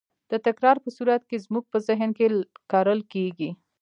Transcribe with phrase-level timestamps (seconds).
[0.31, 2.25] د تکرار په صورت کې زموږ په ذهن کې
[2.71, 3.49] کرل کېږي.